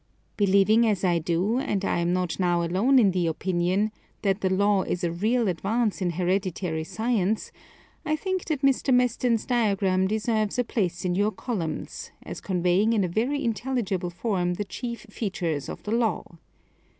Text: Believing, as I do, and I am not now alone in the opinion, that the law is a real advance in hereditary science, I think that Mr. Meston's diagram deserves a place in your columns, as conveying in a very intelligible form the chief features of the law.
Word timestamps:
Believing, 0.35 0.87
as 0.87 1.03
I 1.03 1.19
do, 1.19 1.59
and 1.59 1.85
I 1.85 1.99
am 1.99 2.11
not 2.11 2.39
now 2.39 2.63
alone 2.63 2.97
in 2.97 3.11
the 3.11 3.27
opinion, 3.27 3.91
that 4.23 4.41
the 4.41 4.49
law 4.49 4.81
is 4.81 5.03
a 5.03 5.11
real 5.11 5.47
advance 5.47 6.01
in 6.01 6.09
hereditary 6.09 6.83
science, 6.83 7.51
I 8.03 8.15
think 8.15 8.45
that 8.45 8.63
Mr. 8.63 8.91
Meston's 8.91 9.45
diagram 9.45 10.07
deserves 10.07 10.57
a 10.57 10.63
place 10.63 11.05
in 11.05 11.13
your 11.13 11.29
columns, 11.29 12.09
as 12.23 12.41
conveying 12.41 12.93
in 12.93 13.03
a 13.03 13.07
very 13.07 13.43
intelligible 13.45 14.09
form 14.09 14.55
the 14.55 14.65
chief 14.65 15.01
features 15.07 15.69
of 15.69 15.83
the 15.83 15.91
law. 15.91 16.23